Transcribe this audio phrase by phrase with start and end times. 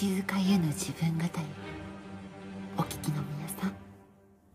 [0.00, 1.28] 石塚優の自分語り
[2.76, 3.74] お聞きの皆さん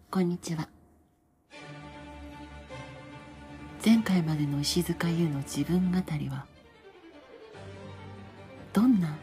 [0.09, 0.69] こんにちは。
[3.85, 6.45] 前回までの石塚優の自分語りは
[8.71, 9.17] どんな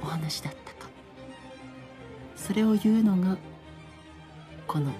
[0.00, 0.88] お話だったか。
[2.36, 3.36] それを言うのが
[4.68, 4.92] この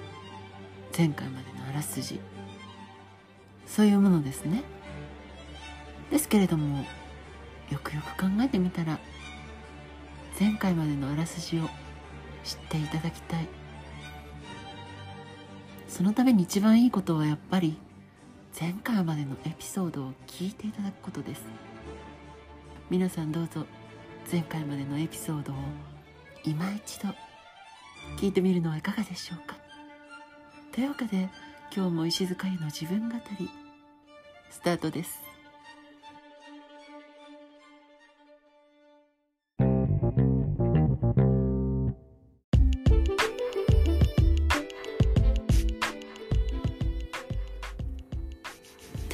[0.98, 2.18] 前回までのあらすじ。
[3.66, 4.64] そういうものですね。
[6.10, 6.78] ですけれども
[7.70, 8.98] よくよく考えてみたら
[10.38, 11.68] 前回までのあらすじを
[12.42, 13.48] 知っていただきたい。
[15.88, 17.76] そのために一番いいことはやっぱり
[18.58, 21.42] 前回までのエピソードを聞いていただくことです。
[22.90, 23.64] 皆さんどうぞ
[24.30, 25.56] 前回までのエピソードを
[26.44, 27.08] 今一度
[28.18, 29.56] 聞いてみるのはいかがでしょうか。
[30.72, 31.28] というわけで
[31.74, 33.48] 今日も石塚湯の自分語り
[34.50, 35.23] スタートです。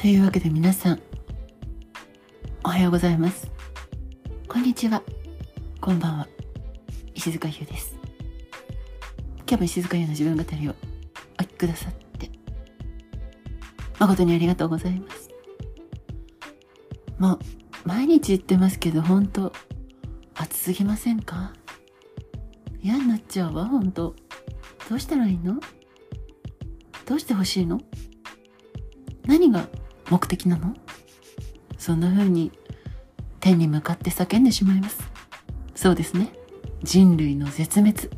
[0.01, 1.01] というわけで皆さん
[2.63, 3.51] おはようございます。
[4.47, 5.03] こんにちは。
[5.79, 6.27] こんばんは。
[7.13, 7.95] 石塚優です。
[9.47, 10.71] 今日も石塚優の自分語りを
[11.39, 12.31] お聞きくださって
[13.99, 15.29] 誠にありがとうございます。
[17.19, 17.39] もう
[17.85, 19.53] 毎日言ってますけど本当
[20.33, 21.53] 暑すぎませんか？
[22.81, 24.15] 嫌になっちゃうわ本当。
[24.89, 25.59] どうしたらいいの？
[27.05, 27.79] どうしてほしいの？
[29.27, 29.67] 何が
[30.11, 30.75] 目的なの？
[31.77, 32.51] そんな風に
[33.39, 34.99] 天に向かって叫んでしまいます。
[35.73, 36.33] そうですね。
[36.83, 38.09] 人類の絶滅。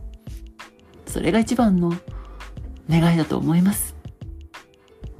[1.05, 1.93] それが一番の
[2.89, 3.95] 願いだと思います。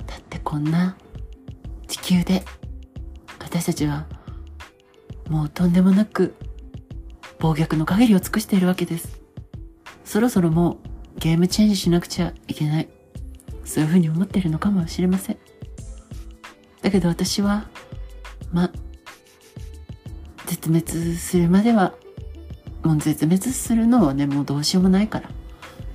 [0.07, 0.97] だってこんな
[1.87, 2.43] 地球で
[3.39, 4.07] 私たちは
[5.29, 6.35] もうとんでもなく
[7.37, 9.21] 暴虐の限りを尽くしているわけです。
[10.03, 10.79] そろそろも
[11.15, 12.89] うゲームチェンジしなくちゃいけない。
[13.63, 15.37] そういうふうに思ってるのかもしれません。
[16.83, 17.67] だけど私は
[18.51, 18.69] ま
[20.45, 21.95] 絶滅するまでは
[22.83, 25.29] もう絶滅するのはねもうどうしようもないから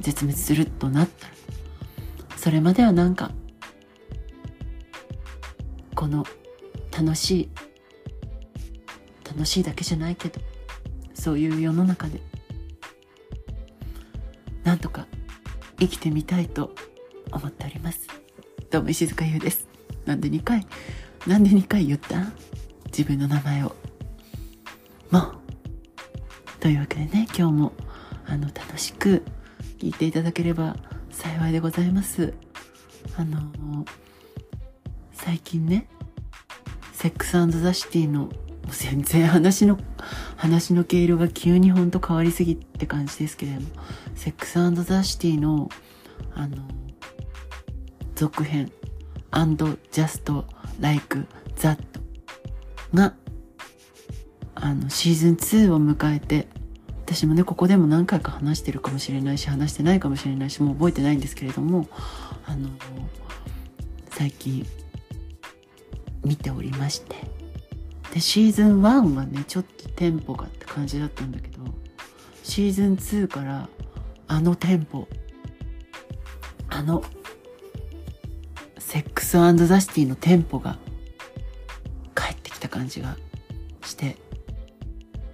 [0.01, 1.27] 絶滅するとなった。
[1.27, 1.33] ら
[2.37, 3.31] それまではなんか
[5.95, 6.25] この
[6.91, 7.51] 楽しい
[9.25, 10.41] 楽しいだけじゃないけど
[11.13, 12.21] そういう世の中で
[14.65, 15.07] なんとか
[15.79, 16.75] 生きてみたいと
[17.31, 18.09] 思っております。
[18.71, 19.68] どうも石塚優です。
[20.09, 20.67] なんで2回
[21.27, 22.25] なんで2回言った？
[22.87, 23.77] 自分の名前を。
[25.11, 25.33] もう。
[26.61, 27.73] というわけでね今日も
[28.27, 29.23] あの楽しく
[29.79, 30.77] 聞いていただければ
[31.11, 32.33] 幸いでございます。
[33.19, 33.85] あの
[35.13, 35.87] 最近ね
[36.95, 38.31] セックスザ・シティの
[38.71, 39.79] 全然話の
[40.37, 43.67] 話の毛色が急にほんと変わりすぎって感じですけれども
[44.15, 45.69] セックスザ・シティの
[46.35, 46.57] あの
[48.15, 48.73] 続編
[49.31, 50.45] and just
[50.81, 51.79] like that
[52.95, 53.15] が
[54.55, 56.49] あのシーズン2を迎えて
[57.07, 61.89] 私もねここでも何回か話してるかもしれないし話してないかもしれないしもう覚えてないんですけれども
[62.47, 62.69] あの
[64.11, 64.67] 最近
[66.25, 67.39] 見ておりまして。
[68.13, 71.63] でシーズン1はねちょっとテンポがって感じだったんだけど
[72.43, 73.69] シーズン2から
[74.27, 75.07] あのテンポ
[76.71, 77.03] あの
[78.89, 80.79] セックスザ・シティのテンポが
[82.17, 83.19] 帰ってきた感じが
[83.85, 84.17] して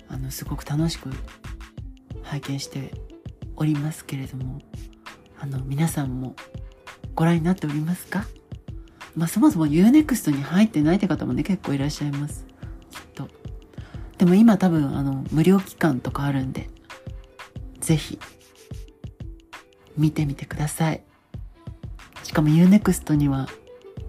[0.09, 1.09] あのすごく楽しく
[2.25, 2.91] 拝見して
[3.55, 4.59] おりますけれども
[5.39, 6.35] あの皆さんも
[7.15, 8.25] ご覧になっておりますか？
[9.15, 12.47] まあそもそも UNEXT に入ってないって方もね結構いらっしゃいます。
[12.91, 13.29] きっと。
[14.19, 16.69] でも今多分あの無料期間とかあるんで
[17.79, 18.19] ぜひ
[19.97, 21.05] 見てみてください。
[22.25, 23.49] しかも UNEXT には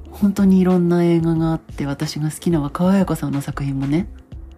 [0.09, 4.07] 本当にいろんな映画があって私が好きな若林彩子さんの作品もね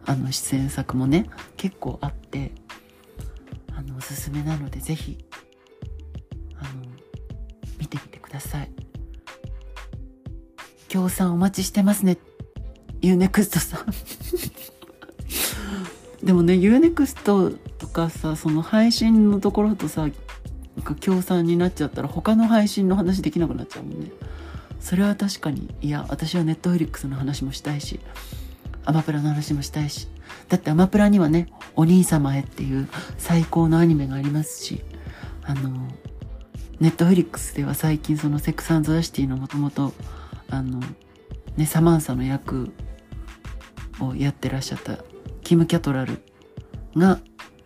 [0.05, 2.51] あの出演作もね結構あって
[3.75, 5.17] あのおすすめなのでぜひ
[6.59, 6.69] あの
[7.79, 8.71] 見てみてください。
[10.87, 12.17] 協賛お待ちしてますね
[13.01, 13.85] UNEXT さん。
[16.25, 20.07] でもね UNEXT とかさその配信のところとさ
[20.99, 24.11] 協賛になっちゃったら他の配信の話できなくなっちゃうもんね。
[24.79, 27.99] それは確かにいや私はネットフリックスの話もしたいし
[28.85, 30.07] アマプラの話もしたいし。
[30.49, 32.87] だってアマプラにはね「お兄様へ」っていう
[33.17, 34.83] 最高のアニメがありますし
[35.43, 35.71] あの
[36.79, 39.93] ネットフリックスでは最近そのセックスザ・シティのもともと
[40.49, 40.81] あの
[41.57, 42.71] ねサマンサの役
[43.99, 44.99] をやってらっしゃった
[45.43, 46.21] キム・キャトラル
[46.95, 47.19] が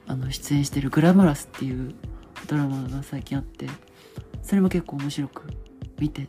[0.07, 1.93] あの出演してる「グラマラス」っていう
[2.51, 3.65] ドラマが最近あって
[4.43, 5.43] それも結構面白く
[5.97, 6.27] 見て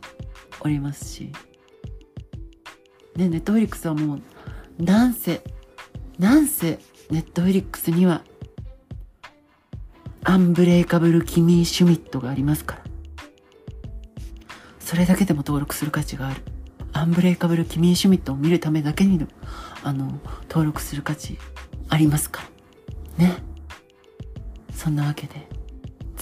[0.61, 1.33] おりますし。
[3.17, 4.21] ねネットフリックスはもう
[4.81, 5.43] なんせ
[6.17, 6.79] なんせ
[7.11, 8.23] ネットフリックスには
[10.23, 12.83] アンブレイカブル・キミー・シュミットがありますから。
[14.79, 16.41] それだけでも登録する価値がある。
[16.93, 19.19] アンブレイカブル・キミー・シュミットを見るためだけに
[19.83, 21.37] あの登録する価値
[21.89, 22.43] ありますか
[23.17, 23.27] ら。
[23.27, 23.43] ね。
[24.73, 25.52] そんなわけで。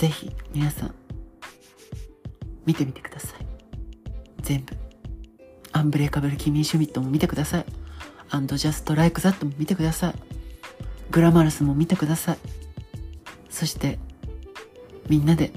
[0.01, 0.95] ぜひ皆さん
[2.65, 3.45] 見てみてください。
[4.42, 4.75] 全部。
[5.74, 7.65] アンブレイカブル・キミー・シュミットも見てください。
[8.31, 10.15] アンド・ジャスト・ライク・ザットも見てください。
[11.12, 12.38] グラマラスも見てください。
[13.51, 14.00] そして
[15.07, 15.50] みんなで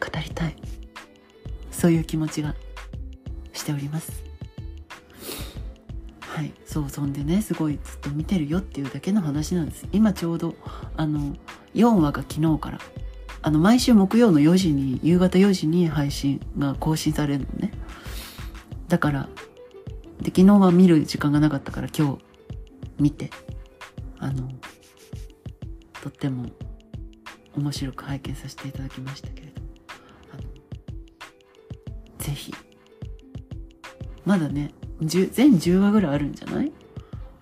[0.00, 0.56] 語りたい。
[1.70, 2.56] そういう気持ちが
[3.52, 4.24] しております。
[6.18, 6.52] はい。
[6.66, 9.86] そうそんでねすごいずっと見てるよっていうだけの話なんです。
[9.92, 10.56] 今ちょうど
[10.96, 11.36] あの
[11.76, 12.80] 4話が昨日から
[13.48, 17.72] あの毎週木曜の4時に夕方4時に配信が更新されるのね。
[18.88, 19.26] だから
[20.20, 22.18] で昨日は見る時間がなかったから今日
[22.98, 23.30] 見て
[24.18, 24.50] あの
[26.02, 26.50] とっても
[27.56, 29.62] 面白く拝見させていただきましたけれど
[30.34, 30.42] あの
[32.18, 32.54] ぜひ。
[34.26, 36.70] まだね全10話ぐらいあるんじゃない？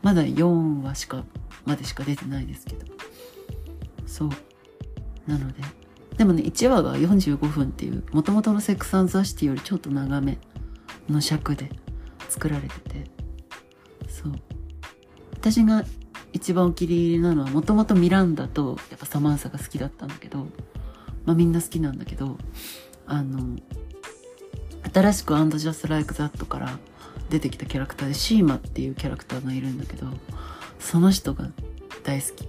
[0.02, 1.24] まだ4話しか
[1.64, 2.86] までしか出てないですけど。
[4.06, 4.30] そう。
[5.26, 5.54] なので
[6.16, 10.38] でもね1話が45分っていうもともとの「セックス・アンザ・シティ」よりちょっと長め
[11.08, 11.70] の尺で
[12.28, 13.10] 作られてて
[14.08, 14.32] そう。
[15.32, 15.84] 私が
[16.32, 20.48] 一番お気に入りなのはもともとミランダとやっぱサマンサが好きだったんだけど
[21.24, 22.38] まあみんな好きなんだけど
[23.06, 23.56] あの
[24.92, 26.78] 新しく「アンド・ジャスト・ライク・ザット」から
[27.30, 30.06] 出てきたキャラクターでシーマっていうキャラクターがいるんだけど
[30.78, 31.50] その人が
[32.02, 32.48] 大好き。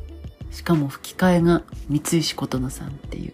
[0.51, 3.33] しかも吹き替えが三石琴乃さんっていう。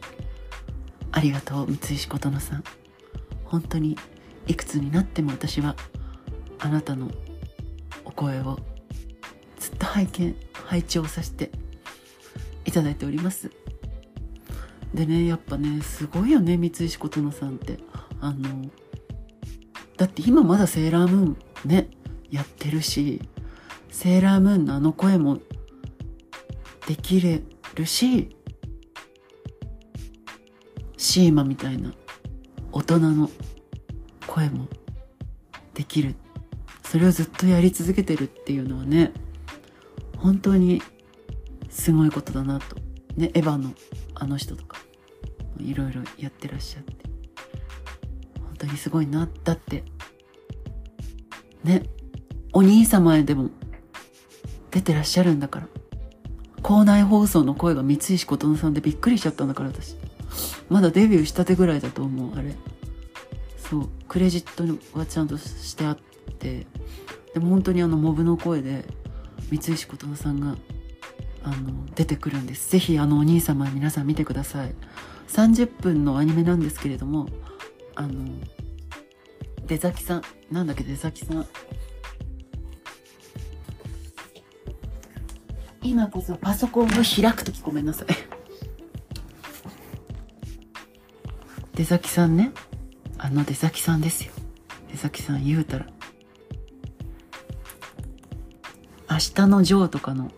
[1.13, 2.63] ありがとう三石琴乃さん。
[3.45, 3.98] 本当に
[4.48, 5.75] いくつになっても私は
[6.60, 7.10] あなたの
[8.04, 8.60] お声を
[9.60, 11.51] ずっと拝見拝聴させて
[12.65, 13.51] いただいております。
[14.94, 17.77] でねやっぱねすごいよね三石琴乃さんって。
[18.19, 18.69] あの
[19.98, 21.89] だって今まだセーラームーンね
[22.31, 23.21] やってるし
[23.89, 25.39] セーラームーンのあの声も
[26.88, 27.42] できれ
[27.75, 28.36] るし
[31.13, 31.94] シーマみたいな
[32.71, 33.30] 大人の
[34.25, 34.68] 声も
[35.75, 36.15] できる。
[36.83, 39.12] それをずっとやり続けてるっていうのはね
[40.18, 40.81] 本当に
[41.69, 42.77] すごいことだなと。
[43.15, 43.75] ねエヴァの
[44.15, 44.80] あの人とか
[45.60, 46.95] いろいろやってらっしゃって。
[48.39, 49.83] 本当にすごいなだって。
[51.63, 51.83] ね
[52.54, 53.51] お兄様へでも
[54.71, 55.68] 出てらっしゃるんだから。
[56.63, 59.95] 校内放送の声が三石琴乃さんでびっくりしちゃったんだから私。
[60.74, 62.56] まだデビューしたてぐらいだと思うあれ。
[63.58, 63.90] そう。
[64.08, 65.98] クレジットはちゃんとしてあっ
[66.40, 66.66] て。
[67.36, 68.84] でも本当にあのモブの声で
[69.52, 70.56] 三石琴乃さんが
[71.44, 72.72] あの出てくるんです。
[72.72, 74.74] ぜひあのお兄様皆さん見てください。
[75.28, 77.28] 30分のアニメなんですけれども
[77.94, 78.25] あの
[79.68, 80.22] 出崎さん。
[80.52, 81.46] なんだっけ出崎さん。
[85.84, 88.32] 今こそパソコンを開くときごめんなさい。
[91.75, 92.51] 出崎さんね。
[93.18, 94.34] あの出崎さんですよ。
[94.92, 95.88] 出崎さん言うたら。
[99.10, 100.32] 明日のジョーとかの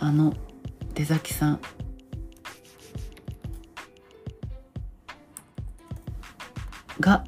[0.00, 0.34] あの
[0.94, 1.60] 出崎さん。
[7.00, 7.24] が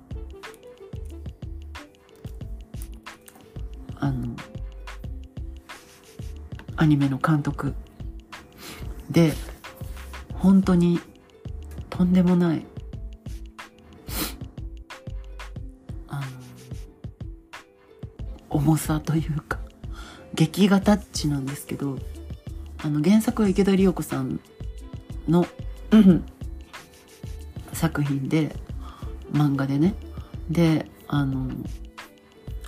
[3.97, 4.37] あの
[6.76, 7.75] アニメの監督。
[9.11, 9.33] で
[10.35, 11.00] 本当に
[11.88, 12.64] とんでもない
[18.50, 19.59] 重さというか
[20.35, 21.99] 劇画タッチなんですけど
[22.83, 24.40] あの原作は池田理代子さん
[25.28, 25.47] の
[27.73, 28.54] 作品で
[29.33, 29.95] 漫画でね。
[30.50, 31.49] であの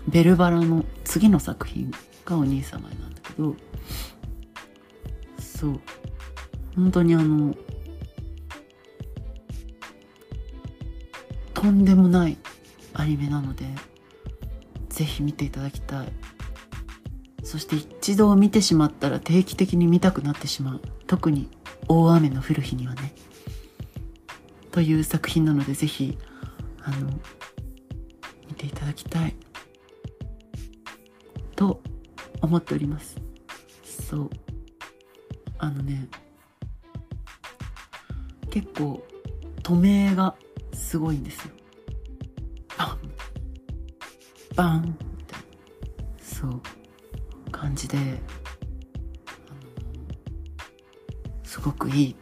[0.09, 1.91] ベルバラの次の作品
[2.25, 3.57] がお兄様なんだけど
[5.39, 5.81] そう。
[6.75, 7.55] 本当にあの
[11.55, 12.39] とんでもない
[12.95, 13.67] アニメなので
[14.93, 16.09] ぜひ見ていただきたい。
[17.43, 20.81] そして一度見てしまったら定期的に見たくなってしまう。
[21.07, 21.51] 特に
[21.89, 23.15] 大雨の降る日にはね。
[24.71, 26.19] という作品なのでぜひ
[26.83, 27.11] あの
[28.49, 29.35] 見ていただきたい。
[31.57, 31.83] と
[32.41, 33.17] 思っております。
[33.83, 34.31] そう。
[35.59, 36.09] あのね
[38.51, 39.03] 結構
[39.63, 40.35] 止めが
[40.75, 41.62] すごいんですよ。
[44.55, 45.47] バンみたいな
[46.23, 46.61] そう。
[47.51, 47.99] 感じで
[51.45, 52.17] すごくいい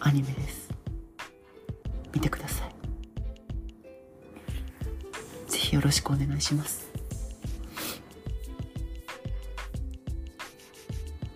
[0.00, 0.72] アニメです。
[2.14, 2.70] 見てください。
[5.50, 6.90] ぜひよろしくお願いします。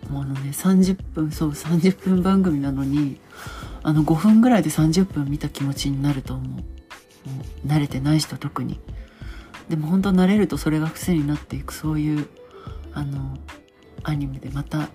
[0.08, 3.20] もうあのね30分そう30分番組なのに
[3.82, 6.79] あの5分ぐらいで30分見た気持ちになると思う。
[7.66, 8.80] 慣れてない人特に。
[9.68, 11.72] でも本当慣れるとそれが癖になっていく。
[11.72, 12.28] そういう
[12.92, 13.36] あの
[14.02, 14.88] アニメでまた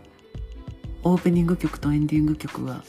[1.03, 2.83] オープニング曲とエンディング曲は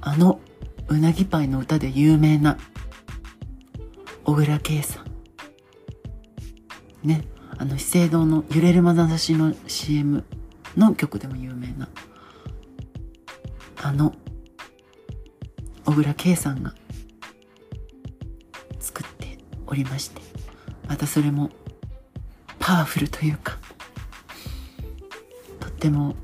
[0.00, 0.40] あの
[0.88, 2.58] うなぎパイの歌で有名な
[4.24, 5.06] 小倉圭さん。
[7.06, 7.24] ね。
[7.60, 10.24] あの資生堂の揺れるまなざしの CM
[10.76, 11.88] の曲でも有名な
[13.82, 14.14] あの
[15.84, 16.74] 小倉圭さんが
[19.68, 20.20] おりまして
[20.88, 21.50] またそれも
[22.58, 23.58] パワフルというか
[25.60, 26.16] とっても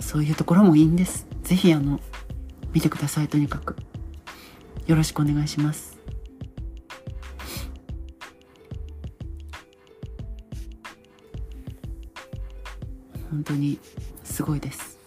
[0.00, 1.26] そういうところもいいんです。
[1.42, 2.00] ぜひあの
[2.72, 3.76] 見てくださいとにかく。
[4.86, 5.98] よろしくお願いします。
[13.30, 13.78] 本当に
[14.22, 14.98] すごいです。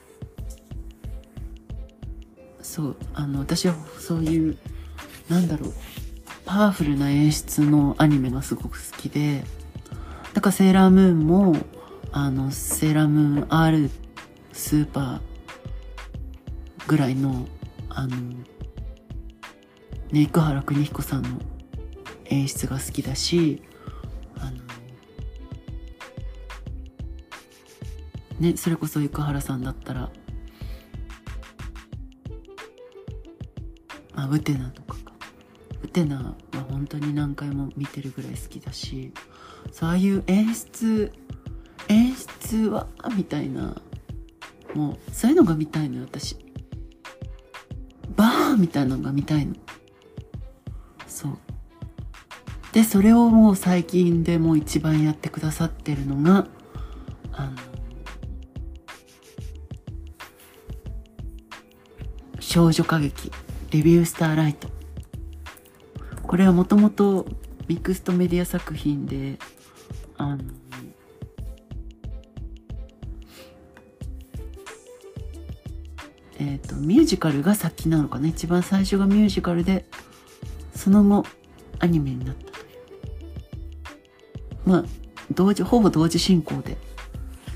[2.62, 4.58] そうあの私はそういう
[5.30, 5.74] なんだろう。
[6.46, 9.44] パワフルな演出のアニメがすごく好きで
[10.34, 11.56] だからセーラームーンも
[12.12, 13.90] あのセーラームーン R
[14.52, 17.48] スーパーぐらいの
[17.90, 18.46] あのね
[20.12, 21.30] 生原邦彦さんの
[22.26, 23.62] 演出が好きだし
[24.38, 24.52] あの
[28.40, 30.10] ねそれこそ生原さんだったら
[34.16, 35.09] あウテナとかか。
[35.84, 36.36] ウテナは
[36.70, 39.14] 本当に何回も見てるぐらい好きだし
[39.72, 41.12] そういう演出
[41.88, 43.82] 演出はみたいな
[44.74, 46.38] もうそういうのが見たいの私。
[48.16, 49.56] バーンみたいなのが見たいの。
[51.08, 51.38] そう。
[52.72, 56.48] でそれをもう最近でもう一番やってくださってるのが
[57.34, 57.58] あの
[62.40, 63.32] 少女歌劇
[63.72, 64.79] レビュースターライト。
[66.30, 67.26] これはもともと
[67.68, 69.40] ミクストメディア作品で
[70.16, 70.44] あの
[76.38, 78.28] えっ、とミュージカルが先なのかな？
[78.28, 79.86] 一番最初がミュージカルで
[80.76, 81.26] その後
[81.80, 82.68] アニメになったという。
[84.68, 84.86] まあ
[85.34, 86.78] 同時ほぼ同時進行で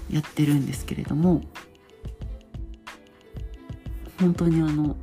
[0.10, 1.44] やってるんですけれども
[4.20, 4.98] 本当にあの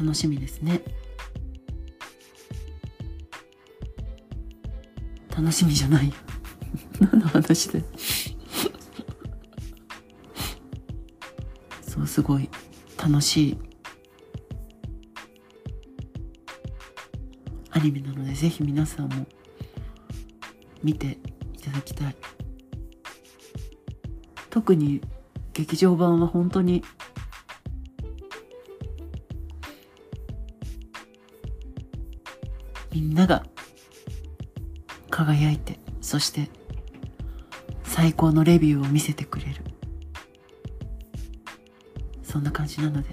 [0.00, 0.82] 楽しみですね。
[5.36, 6.08] 楽しみじゃない。
[6.08, 6.14] よ
[7.00, 7.84] 何の話で。
[11.82, 12.48] そうすごい
[12.96, 13.58] 楽しい
[17.70, 19.26] アニメなのでぜひ皆さんも
[20.82, 21.18] 見て
[21.54, 22.16] いただきたい。
[24.50, 25.00] 特に
[25.54, 26.84] 劇場版は本当に
[33.18, 33.44] なが
[35.10, 36.48] 輝いてそして
[37.82, 39.54] 最高のレビューを見せてくれる。
[42.22, 43.08] そんな感じなので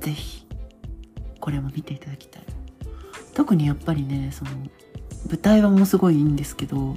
[0.00, 0.46] ぜひ
[1.38, 2.42] これも見ていただきたい。
[3.34, 4.52] 特にやっぱりねその
[5.28, 6.96] 舞台はものすごいいいんですけど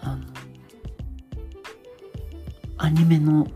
[0.00, 0.24] あの
[2.78, 3.46] アニメの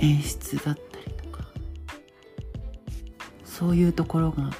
[0.00, 1.44] 演出だったりとか。
[3.44, 4.50] そういうところが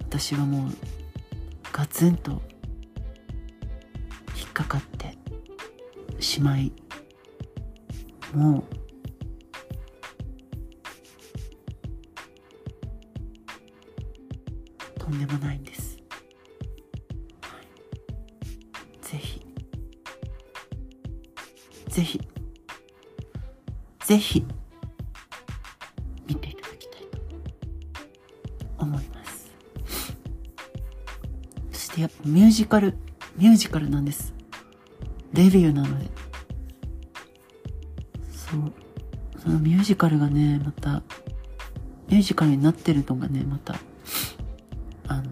[0.00, 0.70] 私はもう
[1.72, 2.42] ガツンと
[4.36, 5.16] 引っかかって
[6.18, 6.72] しまい
[8.34, 8.79] もう
[24.10, 24.44] ぜひ
[26.26, 27.18] 見ていただきたいと
[28.80, 29.52] 思います。
[31.70, 32.96] そしてやっぱミュージカル
[33.36, 34.34] ミュージカルなんです。
[35.32, 36.10] デビューなので。
[38.32, 38.72] そう。
[39.38, 41.04] そのミュージカルがねまた
[42.08, 43.76] ミュージカルになってるのがねまた
[45.06, 45.30] あの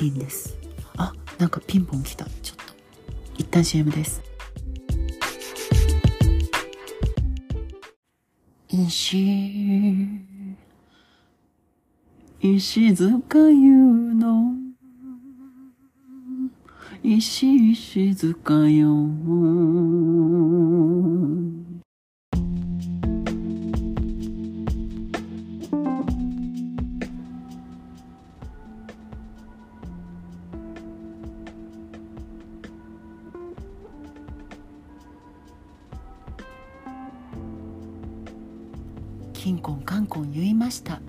[0.00, 0.56] いいんです。
[0.98, 2.26] あなんかピンポン来た。
[2.26, 2.74] ちょっと。
[3.38, 4.27] 一旦 CM です。
[8.86, 10.06] 石
[12.40, 14.52] 石塚優の
[17.02, 18.94] 石石塚よ
[39.38, 41.00] キンコンカンコン言いました。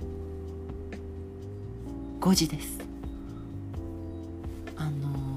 [2.22, 2.78] 5時です。
[4.78, 5.36] あの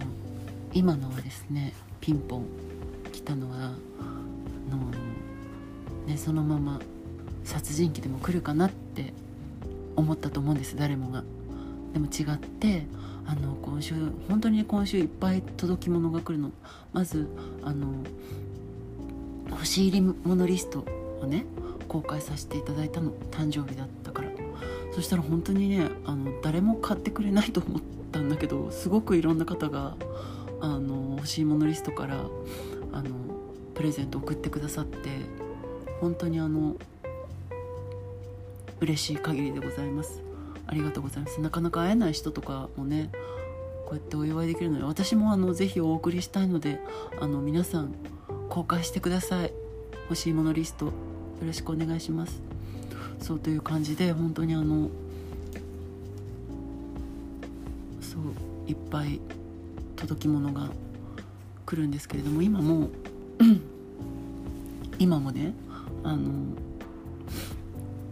[0.74, 1.72] 今のはですね
[2.02, 2.44] ピンポン
[3.10, 3.70] 来たのはあ
[4.70, 4.90] の
[6.06, 6.80] ねそのまま
[7.44, 9.14] 殺人鬼でも来るかなって
[9.96, 11.24] 思ったと思うんです誰もが。
[11.94, 12.84] でも違って
[13.24, 13.94] あの今週
[14.28, 16.50] 本当にね今週いっぱい届き物が来るの。
[16.92, 17.26] まず
[17.62, 17.86] あの
[19.48, 20.84] 欲し入り物リスト
[21.22, 21.46] をね
[21.92, 24.30] 公開させていただいたの誕生日だったから。
[24.94, 27.82] そしたら本当にねあの誰も買ってくれないと思っ
[28.12, 29.96] たんだけどすごくいろんな方が
[30.60, 32.26] あの欲しいものリストから
[32.92, 33.10] あの
[33.74, 35.08] プレゼント送ってくださって
[36.00, 36.76] 本当にあの
[38.80, 40.22] 嬉しい限りでございます。
[40.66, 41.40] ありがとうございます。
[41.40, 43.10] なかなか会えない人とかもね
[43.86, 46.80] こうやってお祝いできるので私もあのぜひお送りしたいので
[47.18, 47.94] あの皆さん
[48.50, 49.52] 公開してください。
[50.04, 51.11] 欲しいものリスト。
[51.42, 52.40] よろしくお願いします。
[53.20, 54.88] そうという感じで本当にあの
[58.00, 59.20] そういっぱい
[59.96, 60.68] 届き物が
[61.66, 62.90] 来るんですけれども今も
[65.00, 65.52] 今もね
[66.04, 66.30] あの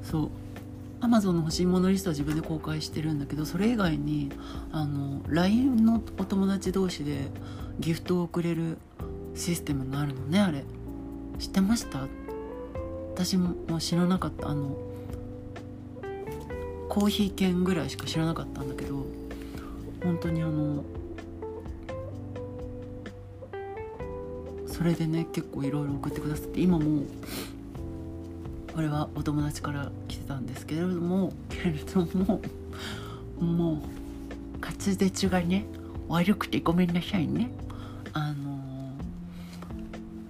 [0.02, 0.30] そう
[1.00, 4.30] アマゾンの欲しいものリストは自分で公開してるんだけどそれ以外に
[4.72, 7.28] あの LINE のお友達同士で
[7.78, 8.78] ギフトを送れる
[9.34, 10.64] システムがあるのねあれ。
[11.38, 12.06] 知ってました？
[13.22, 14.74] 私も知らなかったあの
[16.88, 19.04] コーヒー券ぐらいしか知らなかったんだけど
[20.02, 20.82] 本当にあの
[24.66, 27.02] それでね結構いろいろ送ってくださって今も
[28.74, 32.40] これはお友達から来てたんですけれどもけれども
[33.38, 33.76] もう
[34.62, 35.66] 滑舌がね
[36.08, 37.50] 悪くてごめんなさいね。
[38.14, 38.94] あの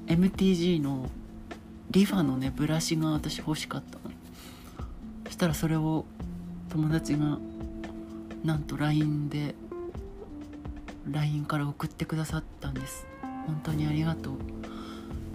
[0.08, 1.08] MTG の
[1.90, 4.14] リファのねブラシが私欲しかったの。
[5.26, 6.04] そしたらそれを
[6.68, 7.38] 友達が
[8.44, 9.54] なんと LINE で
[11.10, 13.06] LINE から送ってくださったんです。
[13.46, 14.30] 本当にありがと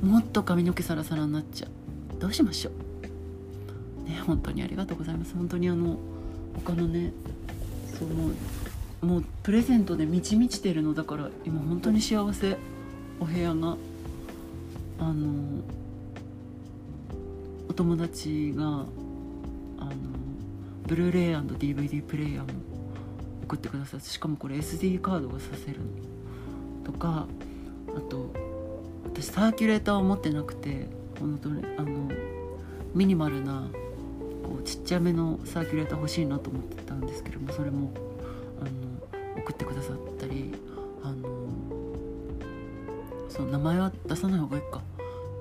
[0.02, 0.06] う。
[0.06, 2.20] もっと髪の毛サラサラになっちゃう。
[2.20, 2.72] どうしましょ
[4.06, 4.10] う。
[4.10, 5.34] ね本当にありがとうございます。
[5.36, 5.98] 本当にあの
[6.65, 7.12] 他のね
[7.98, 12.58] そうもうプレゼントで満ち満ちてるのだから今本当に幸せ。
[13.20, 13.78] お部屋が
[15.00, 15.62] あの
[17.75, 18.85] 友達があの
[20.88, 22.59] ブルーレイ &DVD プレイヤーも
[23.43, 25.85] 送ってくださってしかもこれ SD カードがさせるの
[26.85, 27.27] とか
[27.95, 28.31] あと
[29.03, 30.88] 私サーキュレーターを持ってなくて
[31.19, 32.11] 本当にあの
[32.93, 33.67] ミニマルな
[34.43, 37.91] こうちっちゃめのサーキュレーター欲しいなと思ってたんですけどもそれも
[38.61, 40.53] あの送ってくださったり
[41.03, 41.49] あの
[43.27, 44.94] そう名前は出さない方がいいか。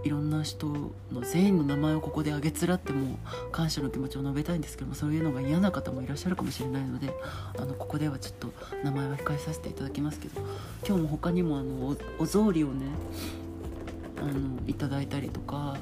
[0.05, 3.19] いろんな人の全員の名前をここで挙げつらっても
[3.51, 7.13] 感謝の気持ちを述べたいんですけどもそういうのが嫌な方もいらっしゃるかもしれないので
[7.59, 8.53] あのここではちょっと
[8.85, 10.43] 名前は控えさせていただきますけど
[10.87, 12.87] 今日も他にもあのお草履をね
[14.19, 15.77] あのいただいたりとか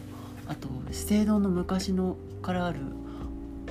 [0.47, 2.79] あと資生堂の昔のからある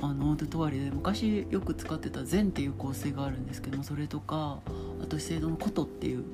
[0.02, 4.58] あのオードトワリで昔よく使ってた「禅」っていう香水があるんですけどもそれとか
[5.00, 6.24] あと資生堂の「琴」っていう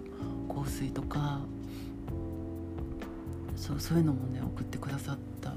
[0.48, 1.40] 香水とか
[3.58, 5.52] そうそういうのもね送ってくださった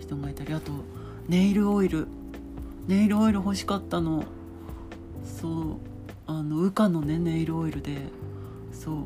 [0.00, 0.72] 人がいたりあと
[1.28, 2.08] ネイルオイル。
[2.86, 4.24] ネイルオイル欲しかったの。
[5.24, 5.76] そう
[6.26, 7.98] あのウカのねネイルオイルで
[8.72, 9.04] そう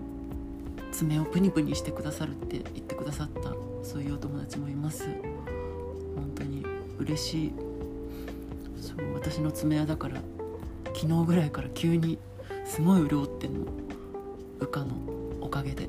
[0.92, 5.04] 爪をプニプニしてくださるって言ってくださったそういうお友達もいます。
[6.14, 6.64] 本当に
[6.98, 7.52] 嬉しい。
[8.80, 10.22] そう私の爪はだから
[10.94, 12.18] 昨日ぐらいから急に
[12.64, 13.66] すごい潤ってんの。
[14.60, 14.94] ウカの
[15.40, 15.88] おかげで。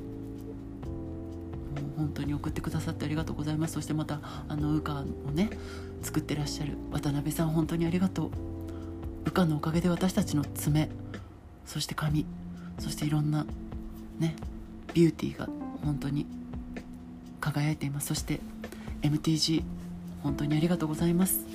[2.14, 3.74] 当に送ってくださってありがとうございます。
[3.74, 5.50] そしてまたあのウカをね
[6.02, 6.78] 作ってらっしゃる。
[6.92, 8.32] 渡辺さん本当にありがとう。
[9.26, 10.90] ウカのおかげで私たちの爪
[11.66, 12.26] そして髪
[12.80, 13.46] そしていろんな
[14.20, 14.36] ね
[14.94, 15.48] ビューティーが
[15.84, 16.26] 本当に
[17.40, 18.08] 輝いています。
[18.08, 18.40] そして
[19.02, 19.64] MTG
[20.22, 21.46] 本当にありがとうございます。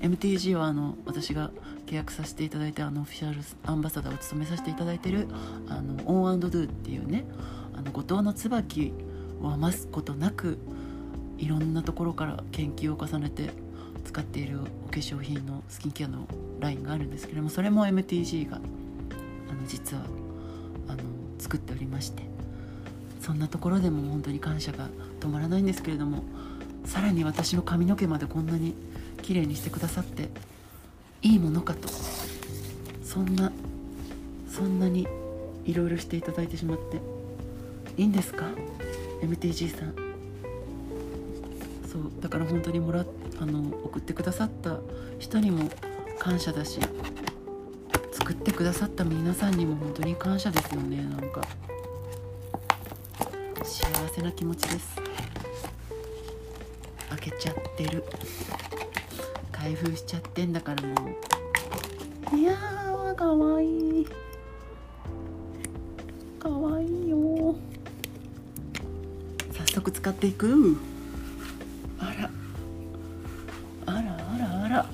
[0.00, 1.50] MTG はあの私が
[1.86, 5.28] 契約させていただいてあのオフィシャルアンバサダーを務めさせていただいてる
[5.68, 7.24] あのオンドゥっていうね
[7.74, 8.92] あの後藤の椿
[9.48, 10.58] 余すことなく
[11.38, 13.50] いろんなところから研究を重ねて
[14.04, 16.26] 使っているお化粧品のスキンケアの
[16.60, 20.02] ラインがあるんですけれどもそれも MTG があの実は
[20.88, 20.98] あの
[21.38, 22.22] 作っておりまして
[23.20, 24.88] そんなところでも本当に感謝が
[25.20, 26.24] 止まらないんですけれども
[26.84, 28.74] さらに私の髪の毛までこんなに
[29.22, 30.28] 綺麗にしてくださって
[31.22, 31.88] いいものかと
[33.04, 33.52] そんな
[34.48, 35.06] そんなに
[35.64, 37.00] いろいろしていただいてしまって
[37.96, 38.46] いいんですか？
[39.22, 39.94] MTG さん。
[41.90, 43.04] そうだから本当にもら
[43.40, 44.78] あの送ってくださった
[45.18, 45.68] 人にも
[46.20, 46.78] 感謝だし
[48.12, 51.42] 作ってくださった皆さんにも本当に感謝ですよねなんか。
[53.64, 54.96] 幸せな気持ちです。
[57.10, 58.04] 開けちゃってる。
[59.52, 60.94] 開封しちゃってんだからも
[62.32, 62.36] う。
[62.36, 63.89] いやーかわいい。
[69.88, 70.76] 使っていく？
[71.98, 72.30] あら。
[73.86, 74.86] あらあらあら。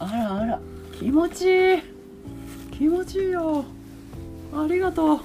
[0.00, 0.60] あらあら。
[0.98, 1.82] 気持ちいい。
[2.72, 3.64] 気持ちいいよ。
[4.52, 5.20] ありがとう。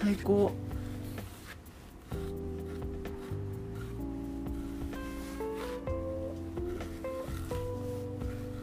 [0.00, 0.52] 最高。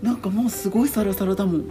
[0.01, 1.65] なんかもうすごいサラサラだもん。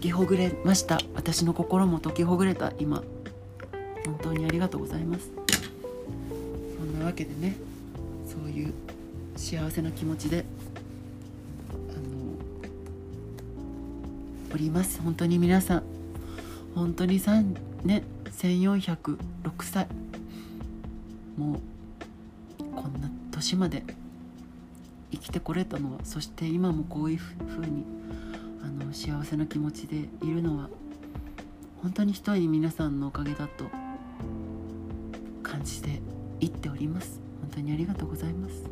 [0.00, 0.98] きほぐれました。
[1.14, 2.72] 私の心も解きほぐれた。
[2.78, 3.02] 今。
[4.06, 5.30] 本当にありがとうございます。
[6.78, 7.54] そんなわけでね。
[8.26, 8.72] そういう
[9.36, 10.44] 幸せな気持ちで
[11.90, 12.00] あの
[14.54, 15.00] おります。
[15.02, 15.82] 本当に皆さん。
[16.74, 19.18] 本当に3ね1406
[19.60, 19.86] 歳。
[21.36, 21.60] もう
[22.74, 23.84] こんな年まで
[25.12, 27.99] 生きてこれたのはそして今もこういうふうに
[28.90, 30.68] の幸せな気持ちでいるのは
[31.80, 33.66] 本当に一人皆さんのおかげだと
[35.44, 36.00] 感じて
[36.40, 37.20] いっております。
[37.40, 38.64] 本当にありがとうございます。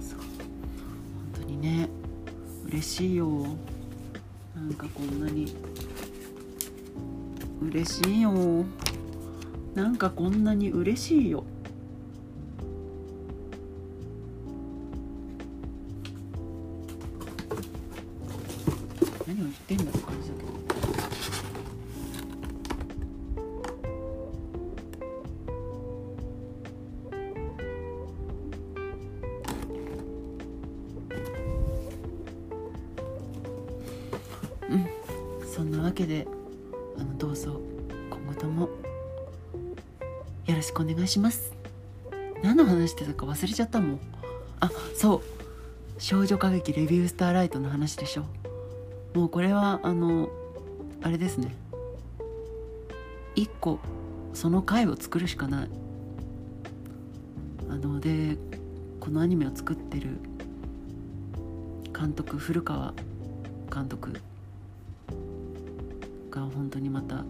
[0.00, 0.18] そう。
[0.20, 1.88] 本当にね
[2.66, 3.44] 嬉しいよ。
[4.54, 5.52] なんかこんなに
[7.60, 8.64] 嬉しいよ。
[9.74, 11.44] なんかこんなに嬉しいよ。
[46.54, 48.24] 少女歌劇レビュースターライトの話でしょ。
[49.12, 50.28] もうこれはあの
[51.02, 51.54] あれですね。
[53.34, 53.80] 一個
[54.34, 55.68] その回を作るしかない。
[57.68, 58.36] あので
[59.00, 60.18] このアニメを作ってる
[61.92, 62.94] 監督古川
[63.72, 64.12] 監督
[66.30, 67.24] が本当にまた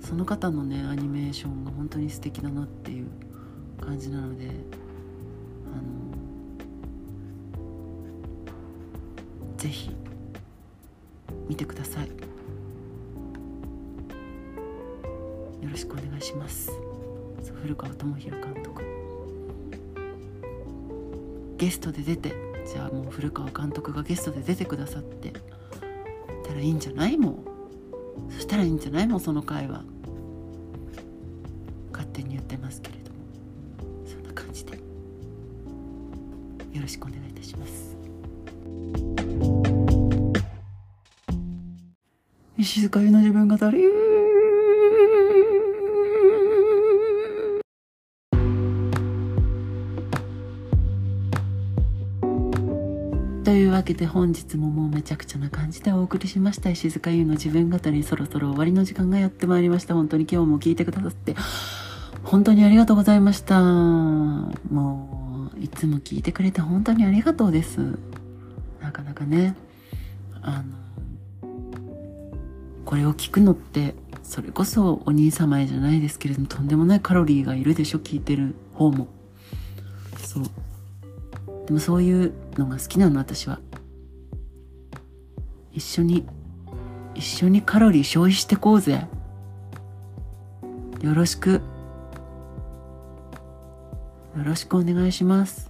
[0.00, 3.08] その方のねアニメーションが本当に素敵だなっていう
[3.80, 4.50] 感じなので
[9.64, 9.90] ぜひ
[11.48, 12.06] 見てください。
[12.06, 12.12] よ
[15.70, 16.70] ろしくお願いします。
[17.62, 18.82] 古川智弘監督。
[21.56, 22.34] ゲストで出て
[22.70, 25.32] じゃあもう古川監督がゲストで出てくださって
[26.46, 27.16] たらいいんじゃない？
[27.16, 27.38] もん
[28.28, 29.06] そしたらいいんじゃない？
[29.06, 29.82] もんその回は
[31.90, 33.16] 勝手に言ってますけれども。
[34.04, 34.74] そんな感じで。
[34.74, 34.80] よ
[36.82, 37.96] ろしくお願いいたします。
[42.64, 43.60] 石塚優の自分語り
[53.44, 56.70] というわけで本日ももうめちゃくちゃな感じでお送りしました。
[56.70, 59.92] 石塚優の自分語りそろそろ終わりの時間がやってまいりました。
[59.92, 61.36] 本当に今日も聞いてくださって。
[62.22, 63.60] 本当にありがとうございました。
[63.60, 67.98] もういつも聞いてくれて本当にありがとうです。
[68.80, 69.54] なかなかね。
[70.40, 70.83] あの
[72.94, 79.08] これを聞くのってそれこそお兄様へじゃないですけれどもとんでもないカロリーがいるでしょ聞いてる方も。
[80.16, 80.44] そう。
[81.66, 83.58] でもそういうのが好きなの私は。
[85.72, 86.24] 一緒に
[87.16, 89.08] 一緒にカロリー消費してこうぜ。
[91.02, 91.50] よろしく。
[91.50, 91.60] よ
[94.36, 95.68] ろしくお願いします。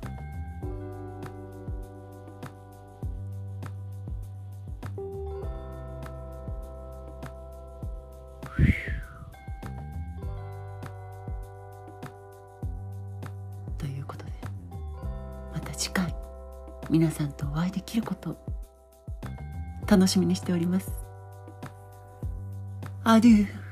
[19.95, 20.91] 楽しみにしております。
[23.05, 23.65] アデュー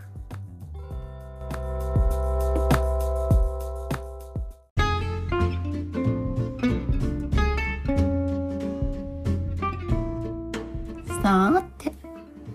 [11.21, 11.93] さて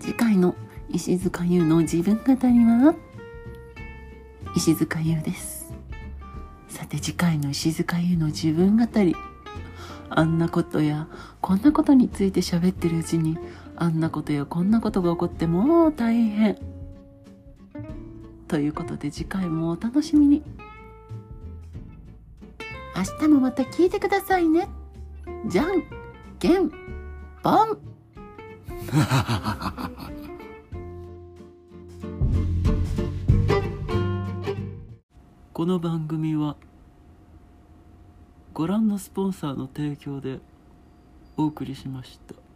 [0.00, 0.54] 次回の
[0.88, 2.94] 石塚優の自分語りは？
[4.56, 5.74] 石塚優です。
[6.70, 9.14] さて次回の石塚優の自分語り。
[10.10, 11.06] あんなことや
[11.40, 13.38] こんなことについて喋ってるうちに
[13.76, 16.58] あんなことやこんなことが起こってもう大変。
[18.48, 20.42] ということで次回もお楽しみに。
[22.96, 24.68] 明日もまた聞いてくださいね。
[25.46, 25.84] じゃん。
[26.38, 26.70] けん。
[27.42, 27.78] ぽん。
[35.52, 36.56] この番組は
[38.58, 40.40] ご覧のスポンサーの提供で
[41.36, 42.47] お送りしました。